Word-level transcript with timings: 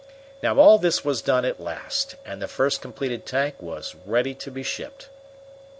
Now 0.41 0.57
all 0.57 0.79
this 0.79 1.05
was 1.05 1.21
done 1.21 1.45
at 1.45 1.59
last, 1.59 2.15
and 2.25 2.41
the 2.41 2.47
first 2.47 2.81
completed 2.81 3.23
tank 3.23 3.57
was 3.61 3.93
ready 4.07 4.33
to 4.33 4.49
be 4.49 4.63
shipped. 4.63 5.09